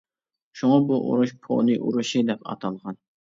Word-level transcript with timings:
شۇڭا، 0.61 0.79
بۇ 0.91 0.97
ئۇرۇش 1.09 1.33
«پونى 1.43 1.77
ئۇرۇشى» 1.83 2.23
دەپ 2.31 2.49
ئاتالغان. 2.55 2.99